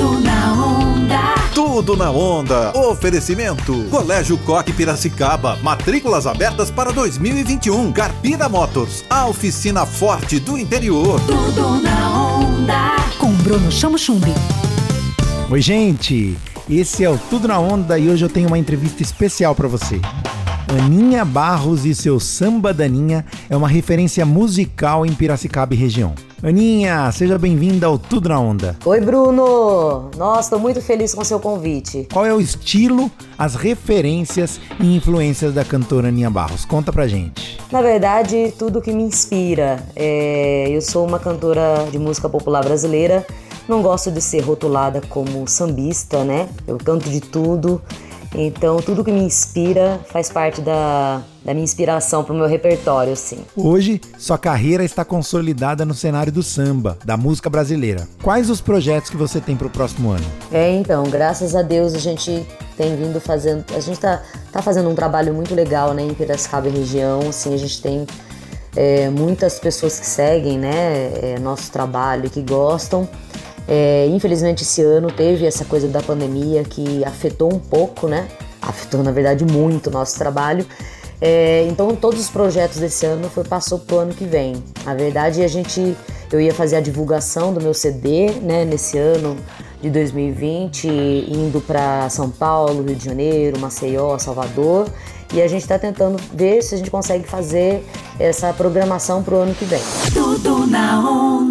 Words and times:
Tudo 0.00 0.18
na 0.20 0.52
onda. 0.54 1.34
Tudo 1.54 1.94
na 1.94 2.10
onda. 2.10 2.72
Oferecimento. 2.74 3.84
Colégio 3.90 4.38
Coque 4.38 4.72
Piracicaba. 4.72 5.58
Matrículas 5.62 6.26
abertas 6.26 6.70
para 6.70 6.90
2021. 6.90 7.92
Carpina 7.92 8.48
Motors. 8.48 9.04
A 9.10 9.26
oficina 9.26 9.84
forte 9.84 10.40
do 10.40 10.56
interior. 10.56 11.20
Tudo 11.26 11.82
na 11.82 12.38
onda. 12.38 12.96
Com 13.18 13.30
Bruno 13.42 13.70
Chamo 13.70 13.98
Chumbi. 13.98 14.32
Oi, 15.50 15.60
gente. 15.60 16.34
Esse 16.66 17.04
é 17.04 17.10
o 17.10 17.18
Tudo 17.18 17.46
na 17.46 17.58
Onda 17.58 17.98
e 17.98 18.08
hoje 18.08 18.24
eu 18.24 18.30
tenho 18.30 18.46
uma 18.48 18.58
entrevista 18.58 19.02
especial 19.02 19.54
para 19.54 19.68
você. 19.68 20.00
Aninha 20.70 21.24
Barros 21.24 21.84
e 21.84 21.92
seu 21.92 22.20
Samba 22.20 22.72
Daninha 22.72 23.26
é 23.48 23.56
uma 23.56 23.66
referência 23.66 24.24
musical 24.24 25.04
em 25.04 25.12
Piracicaba 25.12 25.74
e 25.74 25.76
região. 25.76 26.14
Aninha, 26.40 27.10
seja 27.10 27.36
bem-vinda 27.36 27.88
ao 27.88 27.98
Tudo 27.98 28.28
na 28.28 28.38
Onda. 28.38 28.76
Oi, 28.84 29.00
Bruno! 29.00 30.10
Nossa, 30.16 30.42
estou 30.42 30.60
muito 30.60 30.80
feliz 30.80 31.12
com 31.12 31.22
o 31.22 31.24
seu 31.24 31.40
convite. 31.40 32.06
Qual 32.12 32.24
é 32.24 32.32
o 32.32 32.40
estilo, 32.40 33.10
as 33.36 33.56
referências 33.56 34.60
e 34.78 34.94
influências 34.94 35.52
da 35.52 35.64
cantora 35.64 36.06
Aninha 36.06 36.30
Barros? 36.30 36.64
Conta 36.64 36.92
pra 36.92 37.08
gente. 37.08 37.58
Na 37.72 37.82
verdade, 37.82 38.54
tudo 38.56 38.80
que 38.80 38.92
me 38.92 39.02
inspira. 39.02 39.84
É... 39.96 40.68
Eu 40.70 40.80
sou 40.80 41.04
uma 41.04 41.18
cantora 41.18 41.88
de 41.90 41.98
música 41.98 42.28
popular 42.28 42.62
brasileira, 42.62 43.26
não 43.68 43.82
gosto 43.82 44.08
de 44.12 44.20
ser 44.20 44.42
rotulada 44.42 45.02
como 45.08 45.48
sambista, 45.48 46.22
né? 46.22 46.48
Eu 46.64 46.78
canto 46.78 47.10
de 47.10 47.20
tudo. 47.20 47.82
Então, 48.34 48.80
tudo 48.80 49.04
que 49.04 49.10
me 49.10 49.22
inspira 49.22 50.00
faz 50.08 50.30
parte 50.30 50.60
da, 50.60 51.22
da 51.44 51.52
minha 51.52 51.64
inspiração 51.64 52.22
para 52.22 52.32
o 52.32 52.36
meu 52.36 52.46
repertório, 52.46 53.12
assim. 53.12 53.38
Hoje, 53.56 54.00
sua 54.18 54.38
carreira 54.38 54.84
está 54.84 55.04
consolidada 55.04 55.84
no 55.84 55.94
cenário 55.94 56.32
do 56.32 56.42
samba, 56.42 56.96
da 57.04 57.16
música 57.16 57.50
brasileira. 57.50 58.06
Quais 58.22 58.48
os 58.48 58.60
projetos 58.60 59.10
que 59.10 59.16
você 59.16 59.40
tem 59.40 59.56
para 59.56 59.66
o 59.66 59.70
próximo 59.70 60.10
ano? 60.10 60.24
É, 60.52 60.70
então, 60.72 61.04
graças 61.04 61.56
a 61.56 61.62
Deus 61.62 61.94
a 61.94 61.98
gente 61.98 62.46
tem 62.76 62.96
vindo 62.96 63.20
fazendo, 63.20 63.64
a 63.74 63.80
gente 63.80 63.94
está 63.94 64.22
tá 64.52 64.62
fazendo 64.62 64.88
um 64.88 64.94
trabalho 64.94 65.34
muito 65.34 65.54
legal, 65.54 65.92
né, 65.92 66.02
em 66.02 66.14
Piracicaba 66.14 66.68
e 66.68 66.70
região, 66.70 67.20
assim, 67.28 67.52
a 67.52 67.58
gente 67.58 67.82
tem 67.82 68.06
é, 68.76 69.10
muitas 69.10 69.58
pessoas 69.58 69.98
que 69.98 70.06
seguem, 70.06 70.58
né, 70.58 71.10
é, 71.20 71.38
nosso 71.40 71.70
trabalho 71.70 72.26
e 72.26 72.30
que 72.30 72.42
gostam. 72.42 73.08
É, 73.72 74.08
infelizmente 74.08 74.64
esse 74.64 74.82
ano 74.82 75.12
teve 75.12 75.46
essa 75.46 75.64
coisa 75.64 75.86
da 75.86 76.02
pandemia 76.02 76.64
que 76.64 77.04
afetou 77.04 77.54
um 77.54 77.60
pouco, 77.60 78.08
né? 78.08 78.26
Afetou 78.60 79.00
na 79.04 79.12
verdade 79.12 79.44
muito 79.44 79.86
o 79.86 79.90
nosso 79.92 80.18
trabalho. 80.18 80.66
É, 81.20 81.66
então 81.70 81.94
todos 81.94 82.18
os 82.18 82.28
projetos 82.28 82.78
desse 82.78 83.06
ano 83.06 83.30
foi 83.30 83.44
passou 83.44 83.78
pro 83.78 83.98
ano 83.98 84.12
que 84.12 84.24
vem. 84.24 84.60
Na 84.84 84.94
verdade 84.94 85.44
a 85.44 85.48
gente 85.48 85.96
eu 86.32 86.40
ia 86.40 86.52
fazer 86.52 86.76
a 86.76 86.80
divulgação 86.80 87.54
do 87.54 87.60
meu 87.60 87.72
CD, 87.72 88.32
né? 88.42 88.64
Nesse 88.64 88.98
ano 88.98 89.36
de 89.80 89.88
2020, 89.88 90.88
indo 90.88 91.60
para 91.60 92.08
São 92.10 92.28
Paulo, 92.28 92.82
Rio 92.82 92.96
de 92.96 93.04
Janeiro, 93.04 93.58
Maceió, 93.60 94.18
Salvador. 94.18 94.88
E 95.32 95.40
a 95.40 95.46
gente 95.46 95.62
está 95.62 95.78
tentando 95.78 96.20
ver 96.34 96.60
se 96.62 96.74
a 96.74 96.78
gente 96.78 96.90
consegue 96.90 97.26
fazer 97.26 97.84
essa 98.18 98.52
programação 98.52 99.22
para 99.22 99.34
o 99.36 99.38
ano 99.38 99.54
que 99.54 99.64
vem. 99.64 99.80
Tudo 100.12 100.66
na 100.66 100.98
onda. 101.00 101.49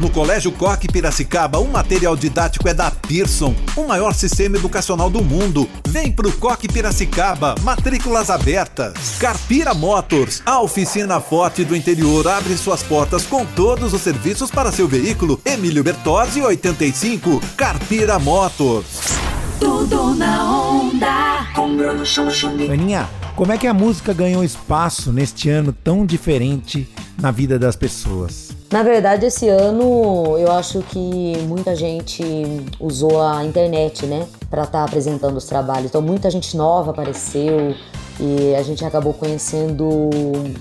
No 0.00 0.08
Colégio 0.08 0.50
Coque 0.50 0.88
Piracicaba, 0.88 1.58
o 1.58 1.68
material 1.68 2.16
didático 2.16 2.66
é 2.66 2.72
da 2.72 2.90
Pearson, 2.90 3.54
o 3.76 3.86
maior 3.86 4.14
sistema 4.14 4.56
educacional 4.56 5.10
do 5.10 5.22
mundo. 5.22 5.68
Vem 5.86 6.10
pro 6.10 6.32
Coque 6.32 6.66
Piracicaba, 6.66 7.54
matrículas 7.60 8.30
abertas. 8.30 8.94
Carpira 9.18 9.74
Motors, 9.74 10.42
a 10.46 10.58
oficina 10.58 11.20
forte 11.20 11.66
do 11.66 11.76
interior, 11.76 12.26
abre 12.26 12.56
suas 12.56 12.82
portas 12.82 13.26
com 13.26 13.44
todos 13.44 13.92
os 13.92 14.00
serviços 14.00 14.50
para 14.50 14.72
seu 14.72 14.88
veículo. 14.88 15.38
Emílio 15.44 15.84
Bertozzi, 15.84 16.40
85, 16.40 17.38
Carpira 17.54 18.18
Motors. 18.18 19.02
Tudo 19.60 20.14
na 20.14 20.50
onda. 20.50 21.46
Aninha, 22.72 23.06
como 23.36 23.52
é 23.52 23.58
que 23.58 23.66
a 23.66 23.74
música 23.74 24.14
ganhou 24.14 24.42
espaço 24.42 25.12
neste 25.12 25.50
ano 25.50 25.74
tão 25.84 26.06
diferente 26.06 26.88
na 27.20 27.30
vida 27.30 27.58
das 27.58 27.76
pessoas? 27.76 28.49
Na 28.72 28.84
verdade, 28.84 29.26
esse 29.26 29.48
ano 29.48 30.38
eu 30.38 30.52
acho 30.52 30.80
que 30.82 31.36
muita 31.48 31.74
gente 31.74 32.22
usou 32.78 33.20
a 33.20 33.44
internet, 33.44 34.06
né, 34.06 34.28
para 34.48 34.62
estar 34.62 34.84
apresentando 34.84 35.36
os 35.36 35.44
trabalhos. 35.44 35.86
Então, 35.86 36.00
muita 36.00 36.30
gente 36.30 36.56
nova 36.56 36.92
apareceu 36.92 37.74
e 38.20 38.54
a 38.54 38.62
gente 38.62 38.84
acabou 38.84 39.14
conhecendo 39.14 40.10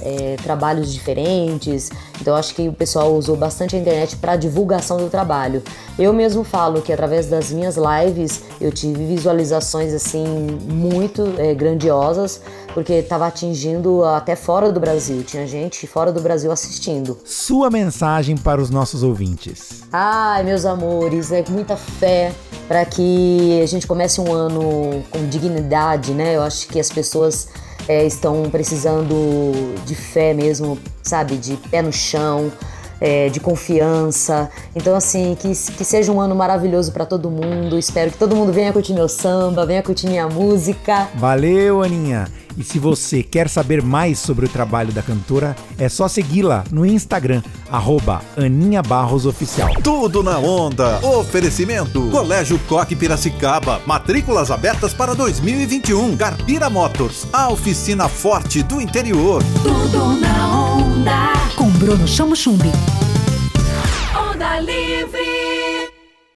é, 0.00 0.36
trabalhos 0.42 0.92
diferentes. 0.92 1.90
Então, 2.20 2.36
acho 2.36 2.54
que 2.54 2.68
o 2.68 2.72
pessoal 2.72 3.12
usou 3.14 3.36
bastante 3.36 3.74
a 3.74 3.78
internet 3.78 4.16
para 4.16 4.36
divulgação 4.36 4.96
do 4.96 5.10
trabalho. 5.10 5.62
Eu 5.98 6.12
mesmo 6.12 6.44
falo 6.44 6.80
que 6.80 6.92
através 6.92 7.26
das 7.26 7.50
minhas 7.50 7.76
lives 7.76 8.44
eu 8.60 8.70
tive 8.70 9.04
visualizações 9.04 9.92
assim 9.92 10.24
muito 10.70 11.34
é, 11.36 11.52
grandiosas 11.54 12.40
porque 12.72 12.92
estava 12.92 13.26
atingindo 13.26 14.04
até 14.04 14.36
fora 14.36 14.70
do 14.70 14.78
Brasil. 14.78 15.24
Tinha 15.24 15.46
gente 15.46 15.84
fora 15.86 16.12
do 16.12 16.20
Brasil 16.20 16.52
assistindo. 16.52 17.18
Sua 17.24 17.70
mensagem 17.70 18.36
para 18.36 18.60
os 18.60 18.70
nossos 18.70 19.02
ouvintes. 19.02 19.82
Ai, 19.92 20.44
meus 20.44 20.64
amores, 20.64 21.32
é 21.32 21.42
muita 21.48 21.76
fé 21.76 22.32
para 22.68 22.84
que 22.84 23.60
a 23.62 23.66
gente 23.66 23.86
comece 23.86 24.20
um 24.20 24.30
ano 24.30 25.02
com 25.10 25.26
dignidade, 25.26 26.12
né? 26.12 26.36
Eu 26.36 26.42
acho 26.42 26.68
que 26.68 26.78
as 26.78 26.90
pessoas 26.90 27.48
é, 27.88 28.04
estão 28.04 28.42
precisando 28.50 29.74
de 29.86 29.94
fé 29.94 30.34
mesmo, 30.34 30.78
sabe? 31.02 31.36
De 31.36 31.56
pé 31.56 31.80
no 31.80 31.92
chão. 31.92 32.52
É, 33.00 33.28
de 33.28 33.38
confiança. 33.38 34.50
Então, 34.74 34.96
assim, 34.96 35.36
que, 35.38 35.50
que 35.50 35.84
seja 35.84 36.10
um 36.10 36.20
ano 36.20 36.34
maravilhoso 36.34 36.90
para 36.90 37.06
todo 37.06 37.30
mundo. 37.30 37.78
Espero 37.78 38.10
que 38.10 38.18
todo 38.18 38.34
mundo 38.34 38.52
venha 38.52 38.72
curtir 38.72 38.92
meu 38.92 39.08
samba, 39.08 39.64
venha 39.64 39.80
curtir 39.84 40.08
minha 40.08 40.26
música. 40.28 41.06
Valeu, 41.14 41.80
Aninha! 41.80 42.26
E 42.58 42.64
se 42.64 42.80
você 42.80 43.22
quer 43.22 43.48
saber 43.48 43.80
mais 43.80 44.18
sobre 44.18 44.44
o 44.44 44.48
trabalho 44.48 44.92
da 44.92 45.00
cantora, 45.00 45.54
é 45.78 45.88
só 45.88 46.08
segui-la 46.08 46.64
no 46.72 46.84
Instagram, 46.84 47.40
arroba 47.70 48.20
Aninha 48.36 48.82
Barros 48.82 49.26
Oficial. 49.26 49.72
Tudo 49.80 50.24
na 50.24 50.38
onda. 50.38 50.98
Oferecimento. 51.06 52.10
Colégio 52.10 52.58
Coque 52.68 52.96
Piracicaba. 52.96 53.80
Matrículas 53.86 54.50
abertas 54.50 54.92
para 54.92 55.14
2021. 55.14 56.16
Carpira 56.16 56.68
Motors. 56.68 57.28
A 57.32 57.48
oficina 57.48 58.08
forte 58.08 58.64
do 58.64 58.80
interior. 58.80 59.40
Tudo 59.62 60.20
na 60.20 60.74
onda. 60.74 61.32
Com 61.54 61.70
Bruno 61.70 62.08
Chamo 62.08 62.34
Chumbi. 62.34 62.72
Onda 64.32 64.58
livre. 64.58 65.37